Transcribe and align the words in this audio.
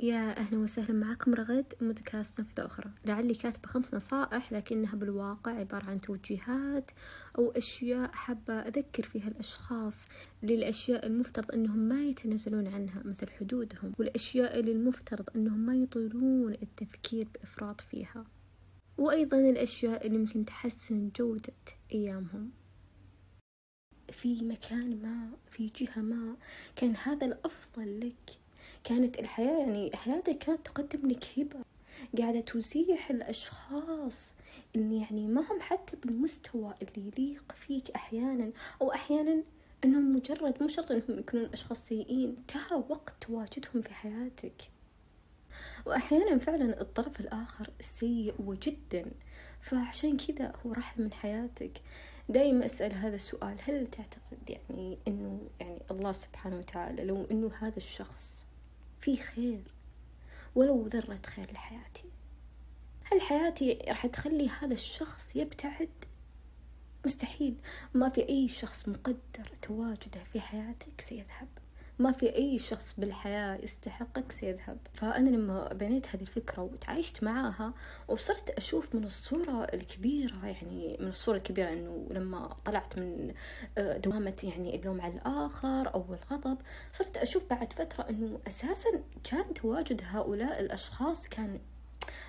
يا 0.00 0.38
أهلا 0.38 0.58
وسهلا 0.58 0.92
معكم 0.92 1.34
رغد 1.34 1.74
مودكاست 1.80 2.40
نفذة 2.40 2.66
أخرى. 2.66 2.90
لعلي 3.04 3.34
كاتبة 3.34 3.68
خمس 3.68 3.94
نصائح 3.94 4.52
لكنها 4.52 4.96
بالواقع 4.96 5.52
عبارة 5.52 5.84
عن 5.84 6.00
توجيهات 6.00 6.90
أو 7.38 7.50
أشياء 7.50 8.12
حابة 8.12 8.54
أذكر 8.54 9.02
فيها 9.02 9.28
الأشخاص. 9.28 10.08
للأشياء 10.42 11.06
المفترض 11.06 11.52
أنهم 11.52 11.78
ما 11.78 12.04
يتنازلون 12.04 12.66
عنها 12.66 13.02
مثل 13.04 13.30
حدودهم 13.30 13.92
والأشياء 13.98 14.60
اللي 14.60 14.72
المفترض 14.72 15.24
أنهم 15.36 15.58
ما 15.58 15.74
يطيلون 15.76 16.52
التفكير 16.52 17.28
بإفراط 17.34 17.80
فيها. 17.80 18.24
وأيضا 18.98 19.38
الأشياء 19.38 20.06
اللي 20.06 20.18
ممكن 20.18 20.44
تحسن 20.44 21.10
جودة 21.16 21.52
أيامهم. 21.92 22.50
في 24.10 24.44
مكان 24.44 25.02
ما 25.02 25.30
في 25.50 25.66
جهة 25.66 26.02
ما 26.02 26.36
كان 26.76 26.96
هذا 26.96 27.26
الأفضل 27.26 28.00
لك 28.00 28.38
كانت 28.84 29.18
الحياة 29.18 29.58
يعني 29.58 29.96
حياتك 29.96 30.38
كانت 30.38 30.66
تقدم 30.66 31.08
لك 31.08 31.24
هبة 31.38 31.60
قاعدة 32.18 32.40
تزيح 32.40 33.10
الأشخاص 33.10 34.34
اللي 34.76 35.00
يعني 35.00 35.26
ما 35.26 35.40
هم 35.40 35.60
حتى 35.60 35.96
بالمستوى 35.96 36.74
اللي 36.82 37.08
يليق 37.08 37.52
فيك 37.52 37.90
أحيانا 37.90 38.50
أو 38.82 38.92
أحيانا 38.92 39.42
أنهم 39.84 40.16
مجرد 40.16 40.54
مو 40.60 40.68
شرط 40.68 40.90
أنهم 40.92 41.18
يكونون 41.18 41.50
أشخاص 41.52 41.86
سيئين 41.86 42.36
ترى 42.48 42.84
وقت 42.88 43.14
تواجدهم 43.20 43.82
في 43.82 43.94
حياتك. 43.94 44.70
وأحيانا 45.86 46.38
فعلا 46.38 46.80
الطرف 46.80 47.20
الآخر 47.20 47.70
سيء 47.80 48.34
وجدا 48.38 49.04
فعشان 49.60 50.16
كذا 50.16 50.52
هو 50.66 50.72
راح 50.72 50.98
من 50.98 51.12
حياتك. 51.12 51.72
دائما 52.28 52.64
أسأل 52.64 52.92
هذا 52.92 53.14
السؤال 53.14 53.56
هل 53.64 53.86
تعتقد 53.86 54.50
يعني 54.50 54.98
أنه 55.08 55.40
يعني 55.60 55.78
الله 55.90 56.12
سبحانه 56.12 56.58
وتعالى 56.58 57.04
لو 57.04 57.26
أنه 57.30 57.50
هذا 57.60 57.76
الشخص 57.76 58.44
في 59.00 59.16
خير. 59.16 59.62
ولو 60.54 60.86
ذرة 60.86 61.20
خير 61.26 61.52
لحياتي. 61.52 62.04
هل 63.04 63.20
حياتي 63.20 63.78
راح 63.88 64.06
تخلي 64.06 64.48
هذا 64.48 64.74
الشخص 64.74 65.36
يبتعد؟ 65.36 66.04
مستحيل. 67.06 67.54
ما 67.94 68.08
في 68.08 68.28
أي 68.28 68.48
شخص 68.48 68.88
مقدر 68.88 69.52
تواجده 69.62 70.24
في 70.32 70.40
حياتك 70.40 71.00
سيذهب. 71.00 71.48
ما 71.98 72.12
في 72.12 72.36
أي 72.36 72.58
شخص 72.58 72.94
بالحياة 73.00 73.58
يستحقك 73.62 74.32
سيذهب. 74.32 74.78
فأنا 74.94 75.30
لما 75.30 75.72
بنيت 75.72 76.06
هذه 76.08 76.20
الفكرة 76.22 76.62
وتعايشت 76.62 77.22
معاها 77.24 77.74
وصرت 78.08 78.50
أشوف 78.50 78.94
من 78.94 79.04
الصورة 79.04 79.64
الكبيرة 79.74 80.46
يعني 80.46 80.96
من 81.00 81.08
الصورة 81.08 81.36
الكبيرة 81.36 81.72
أنه 81.72 82.06
لما 82.10 82.56
طلعت 82.64 82.98
من 82.98 83.34
آه، 83.78 83.96
دوامة 83.96 84.36
يعني 84.42 84.76
اللوم 84.76 85.00
على 85.00 85.14
الآخر 85.14 85.94
أو 85.94 86.04
الغضب 86.14 86.58
صرت 86.92 87.16
أشوف 87.16 87.50
بعد 87.50 87.72
فترة 87.72 88.08
أنه 88.10 88.38
أساسا 88.46 89.02
كان 89.24 89.54
تواجد 89.54 90.02
هؤلاء 90.04 90.60
الأشخاص 90.60 91.28
كان 91.28 91.60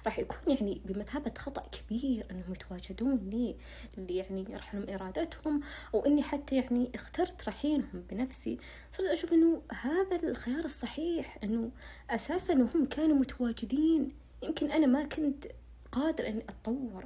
راح 0.10 0.20
يكون 0.20 0.38
يعني 0.48 0.82
بمثابة 0.86 1.34
خطأ 1.38 1.64
كبير 1.72 2.26
أنهم 2.32 2.54
يتواجدون 2.54 3.30
لي 3.30 3.56
اللي 3.98 4.16
يعني 4.16 4.44
لهم 4.44 4.90
إرادتهم 4.90 5.62
أو 5.94 6.06
إني 6.06 6.24
حتى 6.24 6.56
يعني 6.56 6.92
اخترت 6.96 7.48
رحيلهم 7.48 8.04
بنفسي. 8.12 8.58
صرت 8.92 9.06
أشوف 9.06 9.34
إنه 9.34 9.62
هذا 9.72 10.16
الخيار 10.24 10.66
الصحيح 10.66 11.38
إنه 11.44 11.72
أساسا 12.10 12.54
هم 12.54 12.86
كانوا 12.86 13.16
متواجدين. 13.16 14.08
يمكن 14.44 14.72
أنا 14.72 14.88
ما 14.88 15.04
كنت 15.04 15.46
قادر 15.92 16.28
إني 16.28 16.44
أتطور 16.50 17.06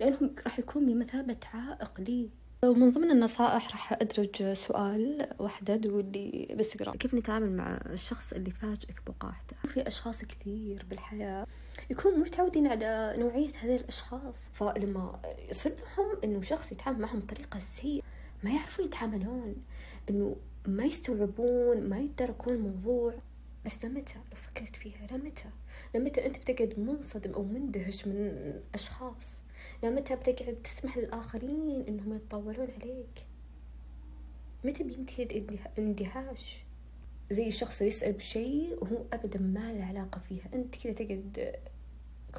لأنهم 0.00 0.34
راح 0.44 0.58
يكون 0.58 0.86
بمثابة 0.86 1.40
عائق 1.54 2.00
لي. 2.00 2.30
ومن 2.70 2.90
ضمن 2.90 3.10
النصائح 3.10 3.70
راح 3.70 3.92
أدرج 3.92 4.52
سؤال 4.52 5.28
وحدد 5.38 5.86
واللي 5.86 6.56
بس 6.58 6.76
اقرأ 6.76 6.96
كيف 6.96 7.14
نتعامل 7.14 7.56
مع 7.56 7.80
الشخص 7.86 8.32
اللي 8.32 8.50
فاجئك 8.50 9.02
بوقاحته 9.06 9.56
في 9.64 9.86
أشخاص 9.86 10.24
كثير 10.24 10.86
بالحياة 10.90 11.46
يكونوا 11.90 12.18
متعودين 12.18 12.66
على 12.66 13.14
نوعية 13.18 13.50
هذه 13.62 13.76
الأشخاص 13.76 14.50
فلما 14.52 15.20
يصير 15.50 15.72
لهم 15.72 16.16
إنه 16.24 16.40
شخص 16.40 16.72
يتعامل 16.72 17.00
معهم 17.00 17.18
بطريقة 17.18 17.58
سيئة 17.58 18.02
ما 18.44 18.50
يعرفون 18.50 18.86
يتعاملون 18.86 19.54
إنه 20.10 20.36
ما 20.66 20.84
يستوعبون 20.84 21.88
ما 21.88 21.98
يتدركون 21.98 22.54
الموضوع. 22.54 23.14
بس 23.66 23.84
لمتى؟ 23.84 24.14
لو 24.14 24.36
فكرت 24.36 24.76
فيها 24.76 25.06
لمتى؟ 25.12 25.48
لمتى 25.94 26.26
أنت 26.26 26.38
بتقعد 26.38 26.74
منصدم 26.78 27.32
أو 27.32 27.42
مندهش 27.42 28.06
من 28.06 28.52
أشخاص؟ 28.74 29.40
لمتى 29.82 30.16
بتقعد 30.16 30.56
تسمح 30.64 30.98
للآخرين 30.98 31.84
إنهم 31.88 32.14
يتطاولون 32.14 32.68
عليك. 32.80 33.26
متى 34.64 34.84
بينتهي 34.84 35.22
الاندهاش؟ 35.78 36.64
زي 37.30 37.48
الشخص 37.48 37.82
يسأل 37.82 38.12
بشيء 38.12 38.84
وهو 38.84 39.04
أبدا 39.12 39.40
ما 39.40 39.72
له 39.72 39.84
علاقة 39.84 40.18
فيها. 40.18 40.48
أنت 40.54 40.76
كذا 40.76 40.92
تقعد 40.92 41.56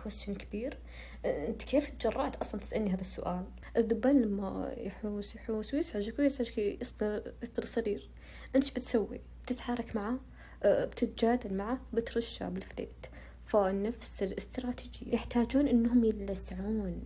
كويستشن 0.03 0.35
كبير. 0.35 0.77
أنت 1.25 1.63
كيف 1.63 1.89
تجرأت 1.89 2.35
أصلا 2.35 2.61
تسألني 2.61 2.89
هذا 2.89 3.01
السؤال؟ 3.01 3.45
الذبان 3.77 4.21
لما 4.21 4.73
يحوس 4.77 5.35
يحوس 5.35 5.73
ويسعجك 5.73 6.19
ويسعجك 6.19 6.57
يسطر 6.57 7.33
الصرير 7.57 8.09
أنت 8.55 8.63
إيش 8.63 8.73
بتسوي؟ 8.73 9.21
بتتحرك 9.43 9.95
معه 9.95 10.19
أه، 10.63 10.85
بتتجادل 10.85 11.53
معه 11.53 11.79
بترشه 11.93 12.49
بالفليت. 12.49 13.05
فنفس 13.45 14.23
الاستراتيجية. 14.23 15.13
يحتاجون 15.13 15.67
إنهم 15.67 16.03
يلسعون. 16.03 17.03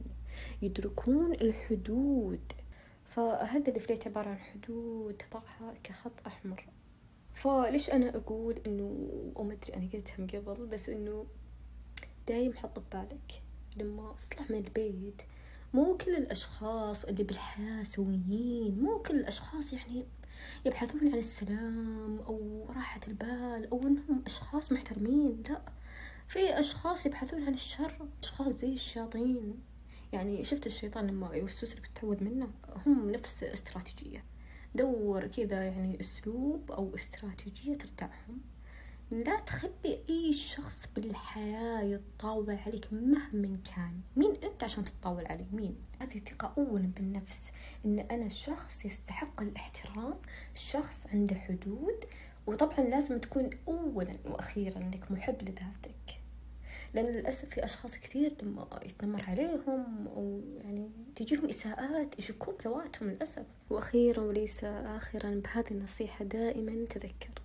يدركون 0.61 1.33
الحدود. 1.33 2.51
فهذا 3.05 3.75
الفليت 3.75 4.07
عبارة 4.07 4.29
عن 4.29 4.37
حدود 4.37 5.13
تضعها 5.13 5.73
كخط 5.83 6.27
أحمر. 6.27 6.65
فليش 7.33 7.89
أنا 7.89 8.17
أقول 8.17 8.55
إنه 8.67 9.09
أو 9.37 9.43
ما 9.43 9.53
أدري 9.53 9.73
أنا 9.73 9.89
قلتها 9.93 10.15
من 10.17 10.27
قبل 10.27 10.65
بس 10.65 10.89
إنه 10.89 11.25
دايم 12.27 12.53
حط 12.53 12.79
ببالك 12.79 13.41
لما 13.77 14.15
تطلع 14.29 14.45
من 14.49 14.57
البيت. 14.57 15.21
مو 15.73 15.97
كل 15.97 16.15
الأشخاص 16.15 17.05
اللي 17.05 17.23
بالحياة 17.23 17.83
سويين 17.83 18.79
مو 18.81 18.99
كل 18.99 19.15
الأشخاص 19.15 19.73
يعني 19.73 20.05
يبحثون 20.65 21.07
عن 21.11 21.19
السلام 21.19 22.19
أو 22.19 22.65
راحة 22.75 23.01
البال 23.07 23.69
أو 23.71 23.87
إنهم 23.87 24.23
أشخاص 24.25 24.71
محترمين 24.71 25.43
لا. 25.49 25.61
في 26.27 26.59
أشخاص 26.59 27.05
يبحثون 27.05 27.43
عن 27.43 27.53
الشر 27.53 28.07
أشخاص 28.23 28.47
زي 28.53 28.73
الشياطين. 28.73 29.59
يعني 30.13 30.43
شفت 30.43 30.65
الشيطان 30.65 31.07
لما 31.07 31.35
يوسوس 31.35 31.75
لك 31.75 31.87
تعوذ 31.87 32.23
منه؟ 32.23 32.47
هم 32.85 33.09
نفس 33.09 33.43
استراتيجية. 33.43 34.23
دور 34.75 35.27
كذا 35.27 35.63
يعني 35.63 35.99
أسلوب 35.99 36.71
أو 36.71 36.95
استراتيجية 36.95 37.73
ترتاحهم 37.73 38.41
لا 39.11 39.39
تخلي 39.39 40.03
أي 40.09 40.33
شخص 40.33 40.87
بالحياة 40.95 41.81
يتطاول 41.81 42.55
عليك 42.55 42.93
مهما 42.93 43.57
كان. 43.75 44.01
مين 44.15 44.35
أنت 44.43 44.63
عشان 44.63 44.83
تتطاول 44.83 45.25
عليه؟ 45.25 45.45
مين؟ 45.51 45.75
هذه 46.01 46.19
ثقة 46.19 46.53
أولا 46.57 46.91
بالنفس. 46.95 47.51
إن 47.85 47.99
أنا 47.99 48.29
شخص 48.29 48.85
يستحق 48.85 49.41
الاحترام 49.41 50.15
شخص 50.55 51.07
عنده 51.07 51.35
حدود 51.35 52.05
وطبعا 52.47 52.79
لازم 52.79 53.19
تكون 53.19 53.49
أولا 53.67 54.15
وأخيرا 54.25 54.77
إنك 54.77 55.11
محب 55.11 55.41
لذاتك. 55.41 56.18
لأن 56.93 57.05
للأسف 57.05 57.49
في 57.49 57.63
أشخاص 57.63 57.97
كثير 57.97 58.33
لما 58.43 58.79
يتنمر 58.85 59.23
عليهم 59.27 60.07
أو 60.07 60.41
يعني 60.63 60.91
تجيهم 61.15 61.49
إساءات 61.49 62.19
يشكون 62.19 62.55
ذواتهم 62.65 63.09
للأسف. 63.09 63.45
وأخيرا 63.69 64.19
وليس 64.21 64.63
آخرا 64.63 65.41
بهذه 65.45 65.71
النصيحة 65.71 66.25
دائما 66.25 66.85
تذكر 66.85 67.41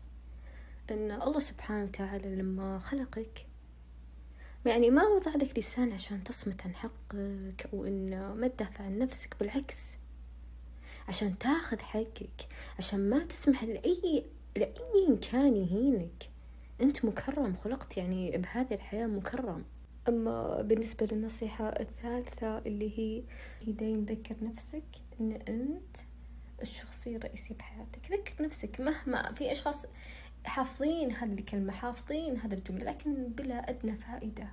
أن 0.91 1.11
الله 1.11 1.39
سبحانه 1.39 1.85
وتعالى 1.85 2.37
لما 2.37 2.79
خلقك 2.79 3.47
يعني 4.67 4.91
ما 4.91 5.03
وضع 5.03 5.31
لك 5.35 5.59
لسان 5.59 5.93
عشان 5.93 6.25
تصمت 6.25 6.63
عن 6.67 6.75
حقك 6.75 7.69
أو 7.73 7.85
إن 7.85 8.33
ما 8.37 8.49
تدافع 8.49 8.85
عن 8.85 8.99
نفسك 8.99 9.37
بالعكس 9.41 9.95
عشان 11.09 11.39
تاخذ 11.39 11.79
حقك 11.79 12.49
عشان 12.79 13.11
ما 13.11 13.25
تسمح 13.25 13.65
لأي 13.65 14.25
لأي 14.57 15.17
كان 15.33 15.57
يهينك. 15.57 16.31
أنت 16.81 17.05
مكرم 17.05 17.57
خلقت 17.65 17.97
يعني 17.97 18.31
بهذه 18.31 18.75
الحياة 18.75 19.07
مكرم. 19.07 19.65
أما 20.09 20.63
بالنسبة 20.63 21.09
للنصيحة 21.13 21.69
الثالثة 21.69 22.59
اللي 22.59 22.99
هي 22.99 23.23
هي 23.61 23.73
دايم 23.73 24.05
ذكر 24.05 24.35
نفسك 24.43 24.85
أن 25.21 25.33
أنت 25.33 25.97
الشخصية 26.63 27.17
الرئيسية 27.17 27.55
بحياتك. 27.55 28.13
ذكر 28.13 28.45
نفسك 28.45 28.81
مهما 28.81 29.33
في 29.33 29.53
أشخاص 29.53 29.87
حافظين 30.45 31.13
هذه 31.13 31.33
الكلمة 31.33 31.73
حافظين 31.73 32.39
هذا 32.39 32.55
الجملة 32.55 32.85
لكن 32.85 33.29
بلا 33.29 33.71
أدنى 33.71 33.97
فائدة. 33.97 34.49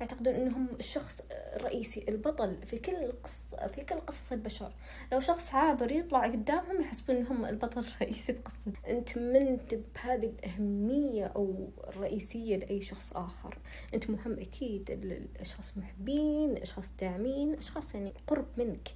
يعتقدون 0.00 0.34
إنهم 0.34 0.68
الشخص 0.78 1.22
الرئيسي 1.30 2.04
البطل 2.08 2.66
في 2.66 2.78
كل 2.78 3.12
قصة 3.24 3.66
في 3.66 3.84
كل 3.84 3.94
قصص 4.00 4.32
البشر. 4.32 4.72
لو 5.12 5.20
شخص 5.20 5.54
عابر 5.54 5.92
يطلع 5.92 6.26
قدامهم 6.26 6.80
يحسبون 6.80 7.16
إنهم 7.16 7.44
البطل 7.44 7.80
الرئيسي 7.80 8.32
بقصة 8.32 8.72
أنت 8.88 9.18
منت 9.18 9.74
بهذه 9.74 10.26
الأهمية 10.26 11.24
أو 11.24 11.70
الرئيسية 11.88 12.56
لأي 12.56 12.80
شخص 12.80 13.12
آخر؟ 13.12 13.58
أنت 13.94 14.10
مهم 14.10 14.38
أكيد 14.38 14.90
الأشخاص 14.90 15.76
محبين 15.76 16.56
أشخاص 16.56 16.92
داعمين 17.00 17.54
أشخاص 17.54 17.94
يعني 17.94 18.14
قرب 18.26 18.46
منك. 18.56 18.88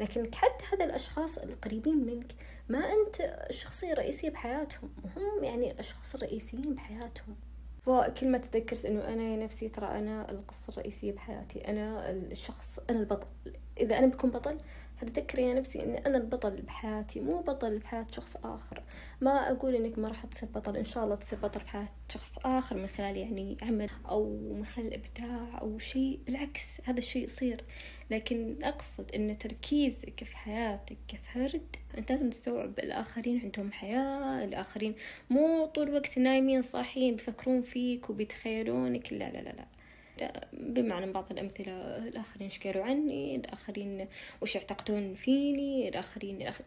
لكن 0.00 0.34
حتى 0.34 0.64
هذا 0.72 0.84
الأشخاص 0.84 1.38
القريبين 1.38 2.06
منك 2.06 2.32
ما 2.68 2.78
أنت 2.78 3.20
الشخصية 3.50 3.92
الرئيسية 3.92 4.30
بحياتهم 4.30 4.90
هم 5.16 5.44
يعني 5.44 5.70
الأشخاص 5.70 6.14
الرئيسيين 6.14 6.74
بحياتهم. 6.74 7.36
وكل 7.86 8.28
ما 8.32 8.38
تذكرت 8.38 8.84
إنه 8.84 9.08
أنا 9.08 9.36
نفسي 9.36 9.68
ترى 9.68 9.86
أنا 9.86 10.30
القصة 10.30 10.70
الرئيسية 10.70 11.12
بحياتي 11.12 11.68
أنا 11.68 12.10
الشخص 12.10 12.78
أنا 12.90 13.00
البطل. 13.00 13.32
إذا 13.80 13.98
أنا 13.98 14.06
بكون 14.06 14.30
بطل 14.30 14.58
فتذكر 14.96 15.38
يا 15.38 15.54
نفسي 15.54 15.84
إني 15.84 16.06
أنا 16.06 16.16
البطل 16.16 16.62
بحياتي 16.62 17.20
مو 17.20 17.40
بطل 17.40 17.78
بحياة 17.78 18.06
شخص 18.10 18.36
آخر. 18.44 18.82
ما 19.20 19.50
أقول 19.50 19.74
إنك 19.74 19.98
ما 19.98 20.08
راح 20.08 20.26
تصير 20.26 20.48
بطل 20.54 20.76
إن 20.76 20.84
شاء 20.84 21.04
الله 21.04 21.16
تصير 21.16 21.38
بطل 21.38 21.60
بحياة 21.60 21.88
شخص 22.08 22.38
آخر 22.44 22.76
من 22.76 22.86
خلال 22.86 23.16
يعني 23.16 23.56
عمل 23.62 23.90
أو 24.08 24.36
من 24.54 24.66
خلال 24.66 24.94
إبداع 24.94 25.60
أو 25.60 25.78
شيء 25.78 26.20
بالعكس 26.26 26.62
هذا 26.84 26.98
الشيء 26.98 27.24
يصير. 27.24 27.64
لكن 28.10 28.56
أقصد 28.62 29.10
إن 29.14 29.38
تركيزك 29.38 30.24
في 30.24 30.36
حياتك 30.36 30.96
كفرد 31.08 31.76
أنت 31.98 32.12
لازم 32.12 32.30
تستوعب 32.30 32.78
الآخرين 32.78 33.40
عندهم 33.40 33.72
حياة 33.72 34.44
الآخرين 34.44 34.94
مو 35.30 35.66
طول 35.66 35.88
الوقت 35.88 36.18
نايمين 36.18 36.62
صاحيين 36.62 37.16
بيفكرون 37.16 37.62
فيك 37.62 38.10
وبيتخيلونك. 38.10 39.12
لا 39.12 39.30
لا 39.30 39.38
لا 39.38 39.50
لا. 39.50 39.66
بمعنى 40.52 41.12
بعض 41.12 41.24
الأمثلة 41.30 41.72
الآخرين 42.08 42.50
قالوا 42.64 42.84
عني 42.84 43.36
الآخرين 43.36 44.08
وش 44.42 44.54
يعتقدون 44.54 45.14
فيني 45.14 45.88
الآخرين 45.88 46.42
الآخر... 46.42 46.64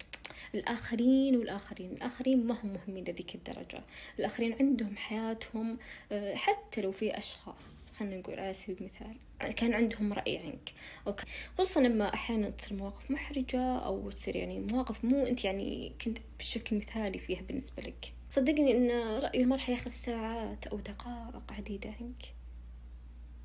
الآخرين 0.56 1.38
والآخرين 1.38 1.92
الآخرين 1.92 2.48
ما 2.48 2.56
هم 2.63 2.74
مهمين 2.74 3.04
لذيك 3.04 3.36
الدرجة. 3.36 3.81
الآخرين 4.19 4.56
عندهم 4.60 4.98
حياتهم 4.98 5.78
آه، 6.12 6.36
حتى 6.36 6.81
لو 6.81 6.92
في 6.92 7.18
أشخاص 7.18 7.80
خلينا 8.00 8.18
نقول 8.18 8.40
على 8.40 8.54
سبيل 8.54 8.78
المثال 8.78 9.16
كان 9.56 9.74
عندهم 9.74 10.13
رأي 10.13 10.38
عنك. 10.38 10.74
أو 11.07 11.16
خصوصا 11.57 11.81
لما 11.81 12.13
أحيانا 12.13 12.50
تصير 12.50 12.78
مواقف 12.78 13.12
محرجة 13.12 13.78
أو 13.78 14.12
تصير 14.12 14.36
يعني 14.36 14.60
مواقف 14.60 15.06
مو 15.06 15.25
أنت 15.25 15.45
يعني 15.45 15.92
كنت 16.06 16.18
بشكل 16.40 16.75
مثالي 16.75 17.19
فيها 17.19 17.42
بالنسبة 17.42 17.84
لك. 17.84 18.13
صدقني 18.30 18.78
إن 18.78 19.19
رأيه 19.19 19.45
ما 19.45 19.56
راح 19.56 19.69
ياخذ 19.69 19.92
ساعات 19.92 20.68
أو 20.68 20.78
دقائق 20.78 21.54
عديدة 21.57 21.90
عنك. 21.90 22.38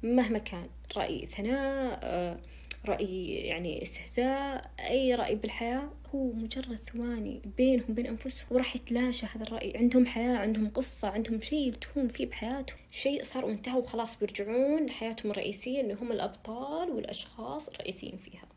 مهما 0.05 0.39
كان 0.39 0.69
رأي 0.97 1.27
ثناء 1.27 1.99
آه، 2.03 2.39
رأي 2.87 3.35
يعني 3.35 3.83
استهزاء 3.83 4.71
أي 4.81 5.15
رأي 5.15 5.35
بالحياة 5.35 5.91
هو 6.15 6.33
مجرد 6.33 6.79
ثواني 6.93 7.43
بينهم 7.57 7.87
وبين 7.91 8.07
أنفسهم 8.07 8.47
وراح 8.51 8.77
يتلاشى 8.77 9.27
هذا 9.27 9.43
الرأي. 9.43 9.77
عندهم 9.77 10.07
حياة 10.07 10.37
عندهم 10.37 10.71
قصة 10.71 11.09
عندهم 11.09 11.41
شيء 11.41 11.69
يلتهون 11.69 12.09
فيه 12.09 12.27
بحياتهم. 12.27 12.79
شيء 12.91 13.23
صار 13.23 13.45
وانتهى 13.45 13.79
وخلاص 13.79 14.19
بيرجعون 14.19 14.87
لحياتهم 14.87 15.31
الرئيسية 15.31 15.81
اللي 15.81 15.95
هم 15.95 16.13
الأبطال 16.13 16.91
والأشخاص 16.91 17.69
الرئيسيين 17.69 18.17
فيها. 18.17 18.49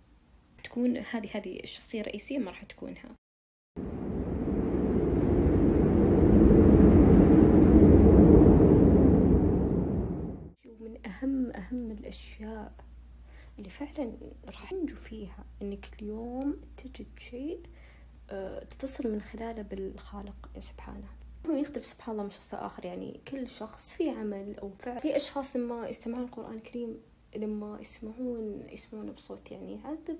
تكون 0.63 0.97
هذه 0.97 1.29
هذه 1.33 1.59
الشخصية 1.63 2.01
الرئيسية 2.01 2.37
ما 2.37 2.51
راح 2.51 2.63
تكونها. 2.63 3.15
اللي 13.59 13.69
فعلا 13.69 14.13
راح 14.45 14.71
تنجو 14.71 14.95
فيها 14.95 15.45
إنك 15.61 15.89
اليوم 16.01 16.57
تجد 16.77 17.07
شيء 17.17 17.59
آه، 18.29 18.63
تتصل 18.63 19.11
من 19.11 19.21
خلاله 19.21 19.61
بالخالق 19.61 20.49
سبحانه. 20.59 21.07
هو 21.49 21.55
يختلف 21.55 21.85
سبحان 21.85 22.11
الله 22.11 22.23
من 22.23 22.29
شخص 22.29 22.53
آخر 22.53 22.85
يعني 22.85 23.19
كل 23.27 23.49
شخص 23.49 23.93
في 23.93 24.09
عمل 24.09 24.59
أو 24.59 24.71
فعل 24.79 25.01
في 25.01 25.17
أشخاص 25.17 25.55
لما 25.55 25.87
يستمعون 25.87 26.23
القرآن 26.23 26.55
الكريم 26.55 26.97
لما 27.35 27.77
يسمعون 27.81 28.63
يسمعون 28.71 29.11
بصوت 29.11 29.51
يعني 29.51 29.79
عذب 29.85 30.17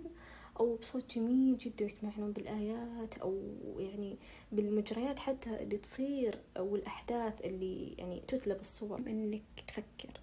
أو 0.59 0.75
بصوت 0.75 1.15
جميل 1.15 1.57
جدا 1.57 1.85
ويتمعنون 1.85 2.31
بالآيات 2.31 3.17
أو 3.17 3.41
يعني 3.79 4.17
بالمجريات 4.51 5.19
حتى 5.19 5.63
اللي 5.63 5.77
تصير 5.77 6.39
أو 6.57 6.75
الأحداث 6.75 7.41
اللي 7.41 7.93
يعني 7.97 8.23
تتلى 8.27 8.53
بالصور. 8.53 8.97
إنك 8.97 9.41
تفكر. 9.67 10.19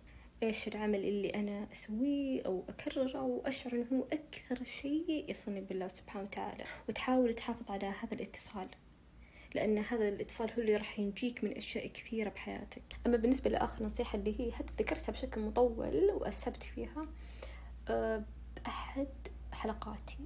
إيش 0.47 0.69
العمل 0.69 0.99
اللي 1.05 1.31
أنا 1.31 1.67
أسويه 1.73 2.43
أو 2.47 2.65
أكرره 2.69 3.23
وأشعر 3.23 3.73
أنه 3.73 3.87
هو 3.93 4.05
أكثر 4.13 4.65
شيء 4.65 5.25
يصلني 5.29 5.61
بالله 5.61 5.89
سبحانه 5.89 6.25
وتعالى. 6.25 6.65
وتحاول 6.89 7.35
تحافظ 7.35 7.71
على 7.71 7.87
هذا 7.87 8.15
الاتصال 8.15 8.69
لأن 9.55 9.79
هذا 9.79 10.09
الاتصال 10.09 10.51
هو 10.53 10.59
اللي 10.63 10.77
راح 10.77 10.99
ينجيك 10.99 11.45
من 11.45 11.57
أشياء 11.57 11.87
كثيرة 11.87 12.29
بحياتك. 12.29 12.83
أما 13.07 13.17
بالنسبة 13.17 13.51
لآخر 13.51 13.85
نصيحة 13.85 14.19
اللي 14.19 14.41
هي 14.41 14.53
حتى 14.53 14.73
ذكرتها 14.79 15.13
بشكل 15.13 15.41
مطول 15.41 16.11
وأسبت 16.11 16.63
فيها 16.63 17.07
أه 17.89 18.23
بأحد 18.57 19.09
حلقاتي 19.53 20.19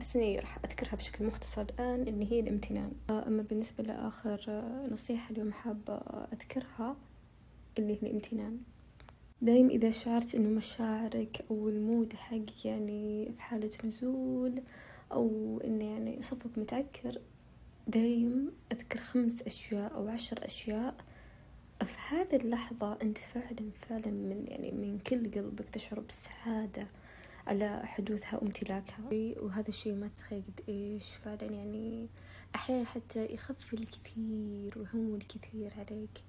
بس 0.00 0.16
إني 0.16 0.38
راح 0.38 0.58
أذكرها 0.64 0.96
بشكل 0.96 1.24
مختصر 1.26 1.62
الآن 1.62 2.02
اللي 2.02 2.32
هي 2.32 2.40
الامتنان. 2.40 2.92
أه، 3.10 3.26
أما 3.26 3.42
بالنسبة 3.42 3.84
لآخر 3.84 4.62
نصيحة 4.90 5.30
اليوم 5.30 5.52
حابة 5.52 5.94
أذكرها 6.32 6.96
اللي 7.78 7.92
هي 7.92 8.08
الامتنان. 8.08 8.58
دايم 9.42 9.68
إذا 9.68 9.90
شعرت 9.90 10.34
إنه 10.34 10.48
مشاعرك 10.48 11.44
أو 11.50 11.68
المود 11.68 12.12
حقك 12.12 12.64
يعني 12.64 13.32
في 13.32 13.42
حالة 13.42 13.70
نزول 13.84 14.62
أو 15.12 15.60
إنه 15.64 15.84
يعني 15.84 16.22
صفك 16.22 16.58
متعكر 16.58 17.20
دايم 17.86 18.52
أذكر 18.72 18.98
خمس 18.98 19.42
أشياء 19.42 19.94
أو 19.94 20.08
عشر 20.08 20.44
أشياء. 20.46 20.94
في 21.84 21.98
هذه 22.14 22.36
اللحظة 22.36 22.98
أنت 23.02 23.18
فعلا 23.18 23.70
فعلا 23.88 24.10
من 24.10 24.44
يعني 24.48 24.72
من 24.72 24.98
كل 24.98 25.30
قلبك 25.30 25.70
تشعر 25.70 26.00
بالسعادة 26.00 26.86
على 27.46 27.82
حدوثها 27.84 28.38
وامتلاكها. 28.38 29.08
وهذا 29.40 29.68
الشيء 29.68 29.94
ما 29.94 30.08
تتخيل 30.08 30.42
قد 30.42 30.60
إيش 30.68 31.14
فعلا 31.14 31.44
يعني 31.52 32.08
أحيانا 32.54 32.84
حتى 32.84 33.26
يخفف 33.34 33.74
الكثير 33.74 34.78
ويهون 34.78 35.14
الكثير 35.14 35.72
عليك 35.78 36.22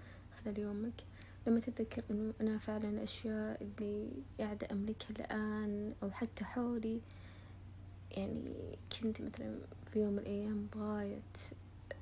خلال 0.43 0.59
يومك. 0.59 1.03
لما 1.47 1.59
تتذكر 1.59 2.03
إنه 2.11 2.33
أنا 2.41 2.57
فعلا 2.57 2.89
الأشياء 2.89 3.63
اللي 3.63 4.07
قاعدة 4.39 4.67
أملكها 4.71 5.09
الآن 5.09 5.93
أو 6.03 6.11
حتى 6.11 6.43
حولي 6.43 7.01
يعني 8.11 8.77
كنت 9.01 9.21
مثلا 9.21 9.55
في 9.93 9.99
يوم 9.99 10.13
من 10.13 10.19
الأيام 10.19 10.67
بغاية 10.75 11.21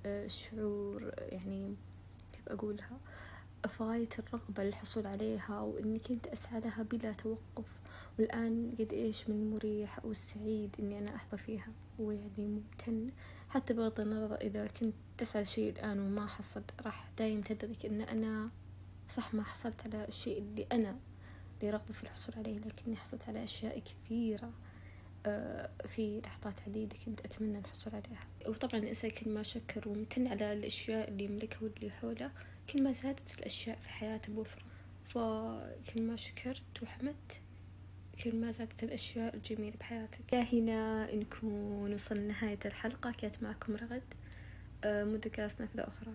آه، 0.05 0.27
شعور 0.27 1.11
يعني 1.19 1.75
كيف 2.33 2.49
أقولها 2.49 2.99
في 3.67 3.83
غاية 3.83 4.09
الرغبة 4.19 4.63
للحصول 4.63 5.07
عليها 5.07 5.61
وإني 5.61 5.99
كنت 5.99 6.27
أسعى 6.27 6.59
لها 6.59 6.83
بلا 6.83 7.11
توقف. 7.11 7.71
والآن 8.19 8.75
قد 8.79 8.93
إيش 8.93 9.29
من 9.29 9.51
مريح 9.51 10.05
والسعيد 10.05 10.75
إني 10.79 10.99
أنا 10.99 11.15
أحظى 11.15 11.37
فيها 11.37 11.67
ويعني 11.99 12.47
ممتن. 12.47 13.09
حتى 13.49 13.73
بغض 13.73 13.99
النظر 13.99 14.35
إذا 14.35 14.67
كنت 14.67 14.93
تسعى 15.17 15.45
شيء 15.45 15.69
الآن 15.71 15.99
وما 15.99 16.27
حصل 16.27 16.61
راح 16.85 17.09
دايم 17.17 17.41
تدرك 17.41 17.85
إن 17.85 18.01
أنا 18.01 18.49
صح 19.09 19.33
ما 19.33 19.43
حصلت 19.43 19.81
على 19.85 20.07
الشيء 20.07 20.37
اللي 20.37 20.67
أنا 20.71 20.95
اللي 21.59 21.71
رغبة 21.71 21.93
في 21.93 22.03
الحصول 22.03 22.35
عليه 22.37 22.57
لكني 22.57 22.95
حصلت 22.95 23.29
على 23.29 23.43
أشياء 23.43 23.79
كثيرة 23.79 24.51
آه، 25.25 25.69
في 25.87 26.21
لحظات 26.21 26.61
عديدة 26.67 26.95
كنت 27.05 27.25
أتمنى 27.25 27.59
الحصول 27.59 27.93
عليها. 27.95 28.27
وطبعا 28.47 28.79
الإنسان 28.81 29.11
كل 29.11 29.29
ما 29.29 29.43
شكر 29.43 29.89
ومتن 29.89 30.27
على 30.27 30.53
الأشياء 30.53 31.09
اللي 31.09 31.23
يملكها 31.23 31.59
واللي 31.61 31.91
حوله 31.91 32.31
كل 32.69 32.83
ما 32.83 32.91
زادت 32.91 33.39
الأشياء 33.39 33.77
في 33.77 33.89
حياته 33.89 34.33
بوفرة. 34.33 34.63
فكل 35.05 36.01
ما 36.01 36.15
شكرت 36.15 36.83
وحمدت 36.83 37.41
كل 38.23 38.35
ما 38.35 38.51
زادت 38.51 38.83
الأشياء 38.83 39.35
الجميلة 39.35 39.77
بحياتك. 39.79 40.33
هنا 40.33 41.15
نكون 41.15 41.93
وصلنا 41.93 42.19
لنهاية 42.21 42.59
الحلقة. 42.65 43.11
كانت 43.11 43.43
معكم 43.43 43.75
رغد 43.75 44.03
آه، 44.83 45.03
مدة 45.03 45.31
نافذة 45.37 45.87
أخرى. 45.87 46.13